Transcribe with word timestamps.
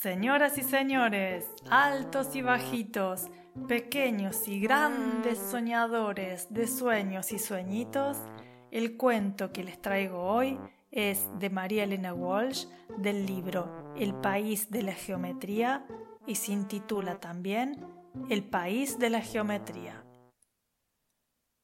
Señoras 0.00 0.56
y 0.58 0.62
señores, 0.62 1.44
altos 1.68 2.36
y 2.36 2.40
bajitos, 2.40 3.26
pequeños 3.66 4.46
y 4.46 4.60
grandes 4.60 5.38
soñadores 5.38 6.46
de 6.54 6.68
sueños 6.68 7.32
y 7.32 7.40
sueñitos, 7.40 8.16
el 8.70 8.96
cuento 8.96 9.52
que 9.52 9.64
les 9.64 9.82
traigo 9.82 10.22
hoy 10.22 10.56
es 10.92 11.26
de 11.40 11.50
María 11.50 11.82
Elena 11.82 12.14
Walsh 12.14 12.66
del 12.96 13.26
libro 13.26 13.92
El 13.96 14.14
país 14.14 14.70
de 14.70 14.84
la 14.84 14.92
geometría 14.92 15.84
y 16.28 16.36
se 16.36 16.52
intitula 16.52 17.18
también 17.18 17.84
El 18.30 18.44
país 18.44 19.00
de 19.00 19.10
la 19.10 19.20
geometría. 19.20 20.04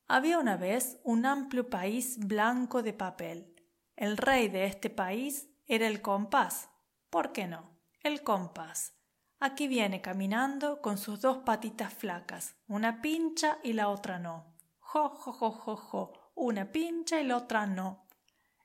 Había 0.08 0.40
una 0.40 0.56
vez 0.56 0.98
un 1.04 1.24
amplio 1.24 1.70
país 1.70 2.18
blanco 2.18 2.82
de 2.82 2.94
papel. 2.94 3.54
El 3.94 4.16
rey 4.16 4.48
de 4.48 4.64
este 4.64 4.90
país 4.90 5.48
era 5.68 5.86
el 5.86 6.02
compás. 6.02 6.68
¿Por 7.10 7.30
qué 7.30 7.46
no? 7.46 7.73
El 8.04 8.22
compás. 8.22 8.92
Aquí 9.40 9.66
viene 9.66 10.02
caminando 10.02 10.82
con 10.82 10.98
sus 10.98 11.22
dos 11.22 11.38
patitas 11.38 11.92
flacas, 11.94 12.54
una 12.68 13.00
pincha 13.00 13.58
y 13.62 13.72
la 13.72 13.88
otra 13.88 14.18
no. 14.18 14.54
Jo, 14.78 15.08
jo, 15.08 15.32
jo, 15.32 15.50
jo, 15.50 15.76
jo, 15.76 16.12
una 16.34 16.70
pincha 16.70 17.18
y 17.20 17.24
la 17.24 17.38
otra 17.38 17.66
no. 17.66 18.06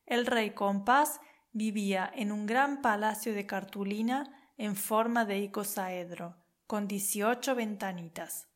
El 0.05 0.25
rey 0.25 0.51
compás 0.51 1.21
vivía 1.53 2.11
en 2.13 2.33
un 2.33 2.45
gran 2.45 2.81
palacio 2.81 3.33
de 3.33 3.45
cartulina 3.45 4.51
en 4.57 4.75
forma 4.75 5.23
de 5.23 5.39
icosaedro, 5.39 6.35
con 6.67 6.89
dieciocho 6.89 7.55
ventanitas. 7.55 8.49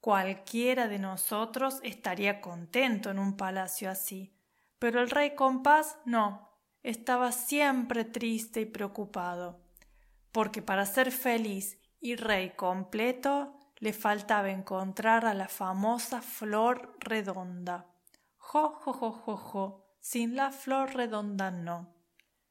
Cualquiera 0.00 0.88
de 0.88 0.98
nosotros 0.98 1.78
estaría 1.84 2.40
contento 2.40 3.10
en 3.10 3.20
un 3.20 3.36
palacio 3.36 3.88
así, 3.88 4.36
pero 4.80 5.00
el 5.00 5.08
rey 5.08 5.36
compás 5.36 5.98
no, 6.04 6.50
estaba 6.82 7.30
siempre 7.30 8.04
triste 8.04 8.62
y 8.62 8.66
preocupado 8.66 9.65
porque 10.36 10.60
para 10.60 10.84
ser 10.84 11.12
feliz 11.12 11.80
y 11.98 12.14
rey 12.14 12.50
completo 12.56 13.72
le 13.78 13.94
faltaba 13.94 14.50
encontrar 14.50 15.24
a 15.24 15.32
la 15.32 15.48
famosa 15.48 16.20
flor 16.20 16.94
redonda. 17.00 17.86
Jo, 18.36 18.68
jo, 18.68 18.92
jo, 18.92 19.12
jo, 19.12 19.36
jo, 19.38 19.96
sin 19.98 20.36
la 20.36 20.52
flor 20.52 20.94
redonda 20.94 21.50
no. 21.50 21.96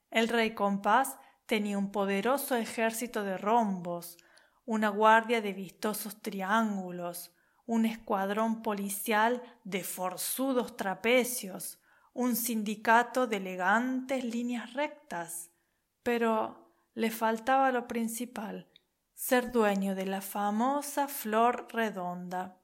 El 0.10 0.30
rey 0.30 0.56
compás 0.56 1.20
tenía 1.46 1.78
un 1.78 1.92
poderoso 1.92 2.56
ejército 2.56 3.24
de 3.24 3.38
rombos, 3.38 4.18
una 4.66 4.90
guardia 4.90 5.40
de 5.42 5.54
vistosos 5.54 6.24
triángulos, 6.24 7.36
un 7.68 7.86
escuadrón 7.86 8.64
policial 8.64 9.44
de 9.64 9.84
forzudos 9.84 10.76
trapecios, 10.76 11.78
un 12.14 12.36
sindicato 12.36 13.28
de 13.28 13.38
elegantes 13.38 14.24
líneas 14.24 14.74
rectas. 14.74 15.52
Pero 16.02 16.65
le 16.96 17.12
faltaba 17.12 17.72
lo 17.72 17.88
principal, 17.88 18.70
ser 19.14 19.52
dueño 19.52 19.96
de 19.96 20.06
la 20.06 20.22
famosa 20.22 21.10
flor 21.10 21.68
redonda. 21.72 22.62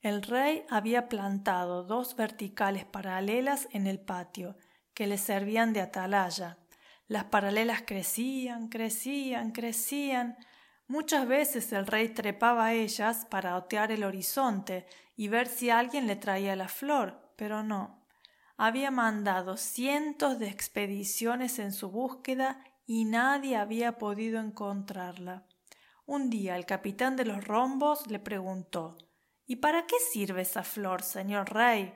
El 0.00 0.22
rey 0.22 0.64
había 0.68 1.08
plantado 1.08 1.84
dos 1.84 2.16
verticales 2.16 2.84
paralelas 2.84 3.68
en 3.70 3.86
el 3.86 4.00
patio, 4.00 4.56
que 4.92 5.06
le 5.06 5.18
servían 5.18 5.72
de 5.72 5.80
atalaya. 5.80 6.58
Las 7.06 7.24
paralelas 7.24 7.82
crecían, 7.86 8.68
crecían, 8.68 9.52
crecían. 9.52 10.36
Muchas 10.88 11.28
veces 11.28 11.72
el 11.72 11.86
rey 11.86 12.08
trepaba 12.08 12.66
a 12.66 12.74
ellas 12.74 13.24
para 13.30 13.56
otear 13.56 13.92
el 13.92 14.02
horizonte 14.02 14.86
y 15.14 15.28
ver 15.28 15.46
si 15.46 15.70
alguien 15.70 16.08
le 16.08 16.16
traía 16.16 16.56
la 16.56 16.68
flor, 16.68 17.32
pero 17.36 17.62
no. 17.62 18.04
Había 18.56 18.90
mandado 18.90 19.56
cientos 19.56 20.38
de 20.38 20.48
expediciones 20.48 21.58
en 21.60 21.72
su 21.72 21.90
búsqueda 21.90 22.64
y 22.92 23.04
nadie 23.04 23.56
había 23.56 23.98
podido 23.98 24.40
encontrarla. 24.40 25.46
Un 26.06 26.28
día 26.28 26.56
el 26.56 26.66
capitán 26.66 27.14
de 27.14 27.24
los 27.24 27.44
rombos 27.44 28.08
le 28.08 28.18
preguntó 28.18 28.98
¿Y 29.46 29.56
para 29.56 29.86
qué 29.86 29.94
sirve 30.12 30.42
esa 30.42 30.64
flor, 30.64 31.04
señor 31.04 31.52
rey? 31.52 31.94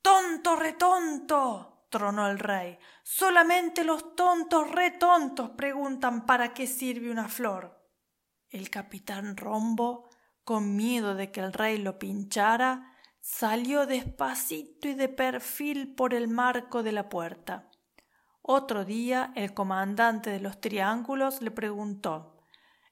Tonto, 0.00 0.56
retonto. 0.56 1.88
tronó 1.90 2.26
el 2.26 2.38
rey. 2.38 2.78
Solamente 3.02 3.84
los 3.84 4.16
tontos, 4.16 4.70
retontos 4.70 5.50
preguntan 5.50 6.24
para 6.24 6.54
qué 6.54 6.66
sirve 6.66 7.10
una 7.10 7.28
flor. 7.28 7.86
El 8.48 8.70
capitán 8.70 9.36
Rombo, 9.36 10.08
con 10.42 10.74
miedo 10.74 11.14
de 11.14 11.30
que 11.32 11.40
el 11.40 11.52
rey 11.52 11.76
lo 11.76 11.98
pinchara, 11.98 12.96
salió 13.20 13.84
despacito 13.84 14.88
y 14.88 14.94
de 14.94 15.10
perfil 15.10 15.94
por 15.94 16.14
el 16.14 16.28
marco 16.28 16.82
de 16.82 16.92
la 16.92 17.10
puerta. 17.10 17.68
Otro 18.46 18.84
día 18.84 19.32
el 19.36 19.54
comandante 19.54 20.28
de 20.28 20.38
los 20.38 20.60
triángulos 20.60 21.40
le 21.40 21.50
preguntó 21.50 22.36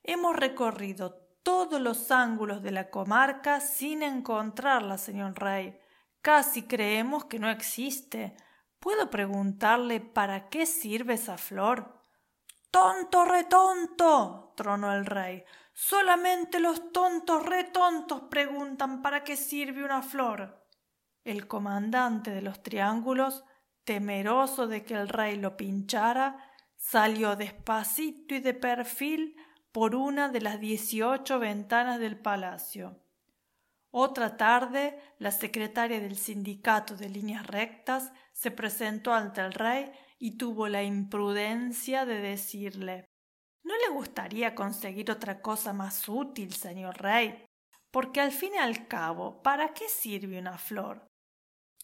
Hemos 0.03 0.35
recorrido 0.35 1.13
todos 1.43 1.79
los 1.79 2.11
ángulos 2.11 2.63
de 2.63 2.71
la 2.71 2.89
comarca 2.89 3.61
sin 3.61 4.03
encontrarla, 4.03 4.97
señor 4.97 5.39
rey. 5.39 5.79
Casi 6.23 6.63
creemos 6.63 7.27
que 7.27 7.39
no 7.39 7.51
existe. 7.51 8.35
¿Puedo 8.79 9.11
preguntarle 9.11 10.01
para 10.01 10.49
qué 10.49 10.65
sirve 10.65 11.15
esa 11.15 11.37
flor? 11.37 12.01
Tonto 12.71 13.27
retonto. 13.27 14.55
tronó 14.57 14.95
el 14.95 15.05
rey. 15.05 15.45
Solamente 15.75 16.61
los 16.61 16.93
tontos 16.93 17.45
retontos 17.45 18.23
preguntan 18.31 19.03
para 19.03 19.23
qué 19.23 19.37
sirve 19.37 19.85
una 19.85 20.01
flor. 20.01 20.67
El 21.25 21.47
comandante 21.47 22.31
de 22.31 22.41
los 22.41 22.63
triángulos, 22.63 23.45
temeroso 23.85 24.67
de 24.67 24.85
que 24.85 24.95
el 24.95 25.09
rey 25.09 25.37
lo 25.37 25.57
pinchara, 25.57 26.51
salió 26.77 27.37
despacito 27.37 28.35
y 28.35 28.41
de 28.41 28.55
perfil 28.55 29.37
por 29.73 29.95
una 29.95 30.29
de 30.29 30.41
las 30.41 30.61
dieciocho 30.61 31.39
ventanas 31.39 31.99
del 31.99 32.19
palacio. 32.19 32.99
Otra 33.91 34.37
tarde, 34.37 34.99
la 35.19 35.31
secretaria 35.31 36.01
del 36.01 36.17
sindicato 36.17 36.97
de 36.97 37.09
líneas 37.09 37.47
rectas 37.47 38.13
se 38.33 38.51
presentó 38.51 39.13
ante 39.13 39.41
el 39.41 39.53
rey 39.53 39.93
y 40.19 40.39
tuvo 40.39 40.69
la 40.69 40.83
imprudencia 40.83 42.07
de 42.07 42.19
decirle 42.21 43.05
¿No 43.65 43.75
le 43.77 43.95
gustaría 43.95 44.55
conseguir 44.55 45.11
otra 45.11 45.41
cosa 45.41 45.73
más 45.73 46.09
útil, 46.09 46.53
señor 46.53 47.01
rey? 47.01 47.45
Porque 47.91 48.21
al 48.21 48.33
fin 48.33 48.55
y 48.55 48.59
al 48.59 48.89
cabo, 48.89 49.43
¿para 49.43 49.73
qué 49.73 49.89
sirve 49.89 50.39
una 50.39 50.59
flor? 50.59 51.07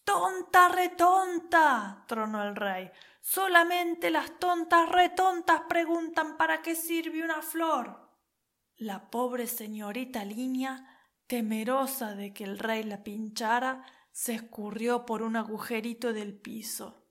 Tonta 0.08 0.70
retonta. 0.70 2.04
tronó 2.08 2.42
el 2.42 2.56
rey. 2.56 2.90
Solamente 3.20 4.10
las 4.10 4.38
tontas 4.38 4.88
retontas 4.88 5.60
preguntan 5.68 6.38
para 6.38 6.62
qué 6.62 6.74
sirve 6.74 7.22
una 7.22 7.42
flor. 7.42 8.08
La 8.76 9.10
pobre 9.10 9.46
señorita 9.46 10.24
Línea, 10.24 10.98
temerosa 11.26 12.14
de 12.14 12.32
que 12.32 12.44
el 12.44 12.58
rey 12.58 12.84
la 12.84 13.04
pinchara, 13.04 13.84
se 14.10 14.32
escurrió 14.32 15.04
por 15.04 15.20
un 15.20 15.36
agujerito 15.36 16.14
del 16.14 16.34
piso. 16.40 17.04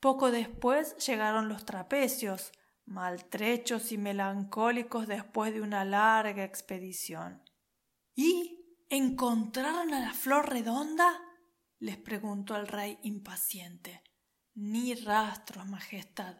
Poco 0.00 0.30
después 0.30 0.96
llegaron 1.06 1.50
los 1.50 1.66
trapecios, 1.66 2.50
maltrechos 2.86 3.92
y 3.92 3.98
melancólicos 3.98 5.06
después 5.06 5.52
de 5.52 5.60
una 5.60 5.84
larga 5.84 6.44
expedición. 6.44 7.42
¿Y 8.14 8.78
encontraron 8.88 9.92
a 9.92 10.00
la 10.00 10.14
flor 10.14 10.48
redonda? 10.48 11.20
Les 11.84 11.98
preguntó 11.98 12.56
el 12.56 12.66
rey 12.66 12.98
impaciente. 13.02 14.02
Ni 14.54 14.94
rastros, 14.94 15.66
Majestad. 15.66 16.36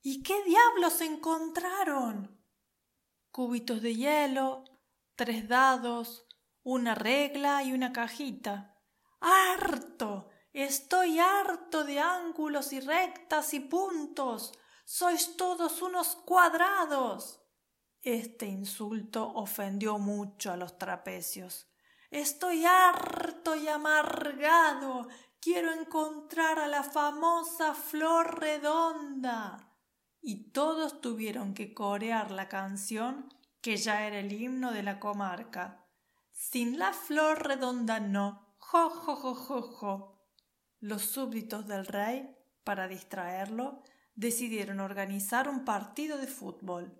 ¿Y 0.00 0.22
qué 0.22 0.44
diablos 0.44 1.00
encontraron? 1.00 2.40
Cúbitos 3.32 3.82
de 3.82 3.96
hielo, 3.96 4.62
tres 5.16 5.48
dados, 5.48 6.28
una 6.62 6.94
regla 6.94 7.64
y 7.64 7.72
una 7.72 7.92
cajita. 7.92 8.78
¡Harto! 9.20 10.30
Estoy 10.52 11.18
harto 11.18 11.82
de 11.82 11.98
ángulos 11.98 12.72
y 12.72 12.78
rectas 12.78 13.54
y 13.54 13.60
puntos. 13.60 14.52
Sois 14.84 15.36
todos 15.36 15.82
unos 15.82 16.14
cuadrados. 16.14 17.40
Este 18.02 18.46
insulto 18.46 19.32
ofendió 19.34 19.98
mucho 19.98 20.52
a 20.52 20.56
los 20.56 20.78
trapecios. 20.78 21.66
Estoy 22.08 22.64
harto 22.64 23.25
y 23.54 23.68
amargado. 23.68 25.08
Quiero 25.40 25.72
encontrar 25.72 26.58
a 26.58 26.66
la 26.66 26.82
famosa 26.82 27.74
flor 27.74 28.40
redonda. 28.40 29.72
Y 30.20 30.50
todos 30.50 31.00
tuvieron 31.00 31.54
que 31.54 31.72
corear 31.72 32.32
la 32.32 32.48
canción 32.48 33.32
que 33.60 33.76
ya 33.76 34.06
era 34.06 34.18
el 34.18 34.32
himno 34.32 34.72
de 34.72 34.82
la 34.82 34.98
comarca. 34.98 35.86
Sin 36.32 36.78
la 36.78 36.92
flor 36.92 37.46
redonda 37.46 38.00
no. 38.00 38.54
Jo, 38.58 38.90
jo, 38.90 39.14
jo, 39.14 39.34
jo, 39.34 39.62
jo. 39.62 40.22
Los 40.80 41.02
súbditos 41.02 41.68
del 41.68 41.86
rey, 41.86 42.34
para 42.64 42.88
distraerlo, 42.88 43.82
decidieron 44.16 44.80
organizar 44.80 45.48
un 45.48 45.64
partido 45.64 46.18
de 46.18 46.26
fútbol. 46.26 46.98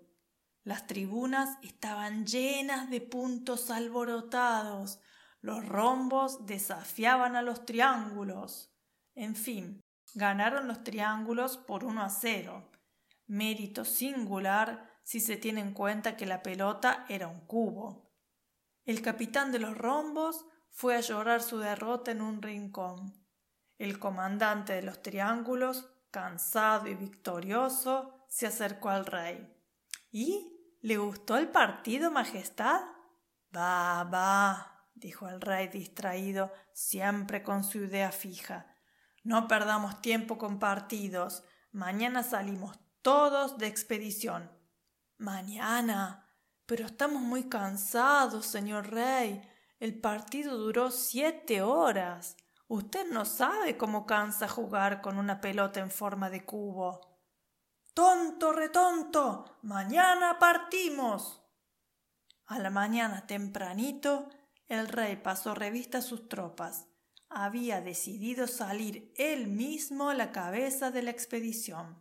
Las 0.63 0.87
tribunas 0.87 1.57
estaban 1.61 2.25
llenas 2.25 2.89
de 2.89 3.01
puntos 3.01 3.69
alborotados, 3.71 4.99
los 5.47 5.65
rombos 5.65 6.45
desafiaban 6.45 7.37
a 7.37 7.41
los 7.41 7.65
triángulos. 7.65 8.69
En 9.15 9.33
fin, 9.33 9.79
ganaron 10.13 10.67
los 10.67 10.83
triángulos 10.83 11.55
por 11.55 11.85
uno 11.85 12.03
a 12.03 12.09
cero. 12.09 12.69
Mérito 13.27 13.85
singular 13.85 14.99
si 15.03 15.21
se 15.21 15.37
tiene 15.37 15.61
en 15.61 15.73
cuenta 15.73 16.17
que 16.17 16.25
la 16.25 16.43
pelota 16.43 17.05
era 17.07 17.29
un 17.29 17.39
cubo. 17.47 18.11
El 18.83 19.01
capitán 19.01 19.53
de 19.53 19.59
los 19.59 19.77
rombos 19.77 20.45
fue 20.69 20.97
a 20.97 20.99
llorar 20.99 21.41
su 21.41 21.59
derrota 21.59 22.11
en 22.11 22.21
un 22.21 22.41
rincón. 22.41 23.25
El 23.77 23.99
comandante 23.99 24.73
de 24.73 24.83
los 24.83 25.01
triángulos, 25.01 25.89
cansado 26.11 26.87
y 26.89 26.95
victorioso, 26.95 28.25
se 28.27 28.47
acercó 28.47 28.89
al 28.89 29.05
rey. 29.05 29.49
¿Y 30.11 30.57
¿Le 30.81 30.97
gustó 30.97 31.37
el 31.37 31.47
partido, 31.47 32.11
Majestad? 32.11 32.81
Va, 33.55 34.03
va, 34.03 34.76
dijo 34.99 35.27
el 35.27 35.41
rey 35.41 35.67
distraído, 35.67 36.51
siempre 36.73 37.43
con 37.43 37.63
su 37.63 37.79
idea 37.79 38.11
fija. 38.11 38.73
No 39.23 39.47
perdamos 39.47 40.01
tiempo 40.01 40.37
con 40.37 40.59
partidos. 40.59 41.43
Mañana 41.71 42.23
salimos 42.23 42.79
todos 43.01 43.57
de 43.57 43.67
expedición. 43.67 44.51
Mañana. 45.17 46.23
Pero 46.65 46.85
estamos 46.85 47.21
muy 47.21 47.49
cansados, 47.49 48.45
señor 48.45 48.89
rey. 48.89 49.41
El 49.79 49.99
partido 49.99 50.57
duró 50.57 50.91
siete 50.91 51.61
horas. 51.61 52.35
Usted 52.67 53.09
no 53.11 53.25
sabe 53.25 53.77
cómo 53.77 54.05
cansa 54.05 54.47
jugar 54.47 55.01
con 55.01 55.17
una 55.17 55.39
pelota 55.39 55.79
en 55.79 55.91
forma 55.91 56.29
de 56.29 56.43
cubo. 56.43 57.17
Tonto, 57.93 58.51
retonto, 58.51 59.57
mañana 59.61 60.37
partimos. 60.39 61.41
A 62.45 62.59
la 62.59 62.69
mañana 62.69 63.25
tempranito, 63.25 64.29
el 64.67 64.87
rey 64.87 65.15
pasó 65.15 65.55
revista 65.55 65.99
a 65.99 66.01
sus 66.01 66.27
tropas. 66.29 66.87
Había 67.29 67.81
decidido 67.81 68.47
salir 68.47 69.13
él 69.15 69.47
mismo 69.47 70.09
a 70.09 70.13
la 70.13 70.31
cabeza 70.31 70.91
de 70.91 71.03
la 71.03 71.11
expedición. 71.11 71.97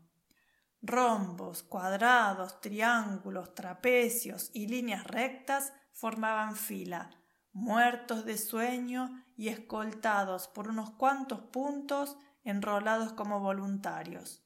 Rombos, 0.83 1.63
cuadrados, 1.63 2.61
triángulos, 2.61 3.55
trapecios 3.55 4.51
y 4.53 4.69
líneas 4.69 5.05
rectas 5.05 5.73
formaban 5.93 6.55
fila, 6.55 7.11
muertos 7.53 8.25
de 8.25 8.39
sueño 8.39 9.25
y 9.37 9.49
escoltados 9.49 10.47
por 10.49 10.69
unos 10.69 10.91
cuantos 10.91 11.41
puntos 11.41 12.17
enrolados 12.45 13.13
como 13.15 13.41
voluntarios. 13.41 14.45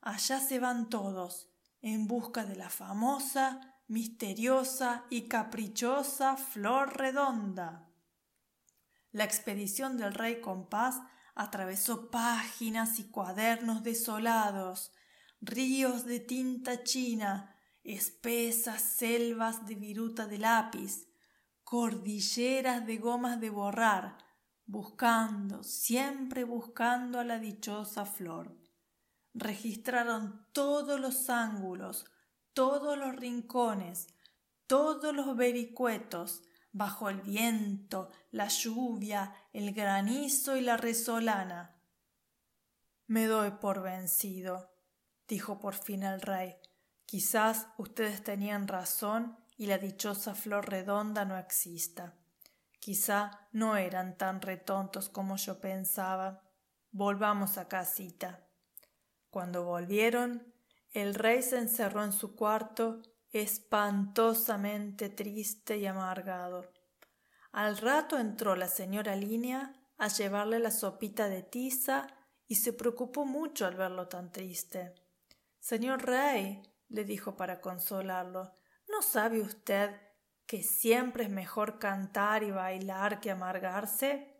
Allá 0.00 0.38
se 0.40 0.60
van 0.60 0.88
todos, 0.88 1.50
en 1.82 2.06
busca 2.06 2.44
de 2.44 2.56
la 2.56 2.70
famosa, 2.70 3.79
misteriosa 3.90 5.04
y 5.10 5.28
caprichosa 5.28 6.36
flor 6.36 6.96
redonda. 6.96 7.90
La 9.10 9.24
expedición 9.24 9.96
del 9.96 10.14
rey 10.14 10.40
Compás 10.40 11.00
atravesó 11.34 12.10
páginas 12.10 12.98
y 13.00 13.10
cuadernos 13.10 13.82
desolados, 13.82 14.92
ríos 15.40 16.04
de 16.04 16.20
tinta 16.20 16.84
china, 16.84 17.56
espesas 17.82 18.80
selvas 18.80 19.66
de 19.66 19.74
viruta 19.74 20.26
de 20.26 20.38
lápiz, 20.38 21.08
cordilleras 21.64 22.86
de 22.86 22.96
gomas 22.96 23.40
de 23.40 23.50
borrar, 23.50 24.18
buscando, 24.66 25.64
siempre 25.64 26.44
buscando 26.44 27.18
a 27.18 27.24
la 27.24 27.38
dichosa 27.38 28.06
flor 28.06 28.60
registraron 29.34 30.46
todos 30.52 31.00
los 31.00 31.30
ángulos, 31.30 32.09
todos 32.52 32.96
los 32.98 33.16
rincones, 33.16 34.08
todos 34.66 35.14
los 35.14 35.36
vericuetos, 35.36 36.42
bajo 36.72 37.08
el 37.08 37.20
viento, 37.20 38.08
la 38.30 38.48
lluvia, 38.48 39.34
el 39.52 39.72
granizo 39.72 40.56
y 40.56 40.60
la 40.60 40.76
resolana. 40.76 41.76
Me 43.06 43.26
doy 43.26 43.50
por 43.52 43.82
vencido, 43.82 44.70
dijo 45.26 45.58
por 45.58 45.74
fin 45.74 46.04
el 46.04 46.20
rey. 46.20 46.56
Quizás 47.06 47.66
ustedes 47.76 48.22
tenían 48.22 48.68
razón 48.68 49.36
y 49.56 49.66
la 49.66 49.78
dichosa 49.78 50.34
flor 50.34 50.70
redonda 50.70 51.24
no 51.24 51.36
exista. 51.36 52.14
Quizá 52.78 53.48
no 53.52 53.76
eran 53.76 54.16
tan 54.16 54.40
retontos 54.40 55.08
como 55.08 55.36
yo 55.36 55.60
pensaba. 55.60 56.42
Volvamos 56.92 57.58
a 57.58 57.68
casita. 57.68 58.46
Cuando 59.28 59.64
volvieron, 59.64 60.54
el 60.92 61.14
rey 61.14 61.42
se 61.42 61.58
encerró 61.58 62.04
en 62.04 62.12
su 62.12 62.34
cuarto 62.34 63.02
espantosamente 63.32 65.08
triste 65.08 65.78
y 65.78 65.86
amargado. 65.86 66.72
Al 67.52 67.78
rato 67.78 68.18
entró 68.18 68.56
la 68.56 68.68
señora 68.68 69.16
Línea 69.16 69.72
a 69.98 70.08
llevarle 70.08 70.58
la 70.58 70.70
sopita 70.70 71.28
de 71.28 71.42
tiza 71.42 72.06
y 72.46 72.56
se 72.56 72.72
preocupó 72.72 73.24
mucho 73.24 73.66
al 73.66 73.76
verlo 73.76 74.08
tan 74.08 74.32
triste. 74.32 74.94
Señor 75.60 76.04
rey, 76.04 76.62
le 76.88 77.04
dijo 77.04 77.36
para 77.36 77.60
consolarlo, 77.60 78.52
¿no 78.88 79.02
sabe 79.02 79.40
usted 79.40 79.94
que 80.46 80.62
siempre 80.62 81.24
es 81.24 81.30
mejor 81.30 81.78
cantar 81.78 82.42
y 82.42 82.50
bailar 82.50 83.20
que 83.20 83.30
amargarse? 83.30 84.36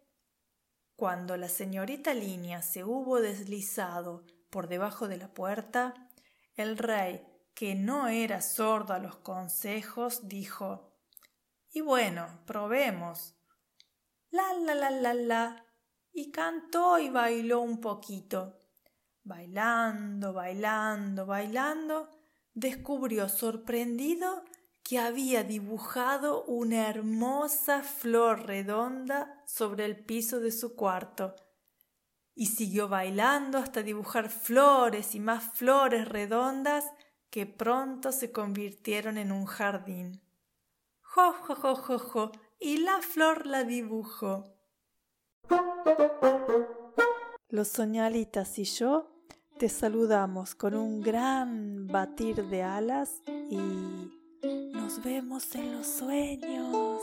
Cuando 0.96 1.36
la 1.36 1.48
señorita 1.48 2.14
Línea 2.14 2.62
se 2.62 2.82
hubo 2.82 3.20
deslizado 3.20 4.24
por 4.50 4.66
debajo 4.66 5.06
de 5.06 5.18
la 5.18 5.28
puerta, 5.28 6.09
el 6.60 6.78
rey, 6.78 7.26
que 7.54 7.74
no 7.74 8.08
era 8.08 8.40
sordo 8.40 8.94
a 8.94 8.98
los 8.98 9.16
consejos, 9.16 10.28
dijo 10.28 10.94
Y 11.72 11.80
bueno, 11.80 12.42
probemos. 12.46 13.34
La 14.30 14.54
la 14.54 14.74
la 14.74 14.90
la 14.90 15.14
la. 15.14 15.66
Y 16.12 16.30
cantó 16.30 16.98
y 16.98 17.10
bailó 17.10 17.60
un 17.60 17.80
poquito. 17.80 18.60
Bailando, 19.22 20.32
bailando, 20.32 21.26
bailando, 21.26 22.08
descubrió 22.54 23.28
sorprendido 23.28 24.44
que 24.82 24.98
había 24.98 25.44
dibujado 25.44 26.44
una 26.44 26.88
hermosa 26.88 27.82
flor 27.82 28.46
redonda 28.46 29.42
sobre 29.46 29.84
el 29.84 30.04
piso 30.04 30.40
de 30.40 30.50
su 30.50 30.74
cuarto 30.74 31.36
y 32.40 32.46
siguió 32.46 32.88
bailando 32.88 33.58
hasta 33.58 33.82
dibujar 33.82 34.30
flores 34.30 35.14
y 35.14 35.20
más 35.20 35.44
flores 35.52 36.08
redondas 36.08 36.90
que 37.28 37.44
pronto 37.44 38.12
se 38.12 38.32
convirtieron 38.32 39.18
en 39.18 39.30
un 39.30 39.44
jardín. 39.44 40.22
Jo, 41.02 41.34
jo, 41.34 41.54
jo, 41.54 41.74
jo, 41.74 41.98
jo, 41.98 42.32
y 42.58 42.78
la 42.78 43.02
flor 43.02 43.44
la 43.44 43.64
dibujó. 43.64 44.56
Los 47.50 47.68
soñalitas 47.68 48.58
y 48.58 48.64
yo 48.64 49.12
te 49.58 49.68
saludamos 49.68 50.54
con 50.54 50.74
un 50.74 51.02
gran 51.02 51.88
batir 51.88 52.46
de 52.46 52.62
alas 52.62 53.20
y 53.50 53.58
nos 54.72 55.02
vemos 55.04 55.54
en 55.56 55.76
los 55.76 55.86
sueños. 55.86 57.02